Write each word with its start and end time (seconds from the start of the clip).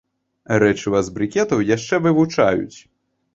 Рэчыва 0.61 1.01
з 1.09 1.13
брыкетаў 1.17 1.61
яшчэ 1.75 2.01
вывучаюць. 2.07 2.77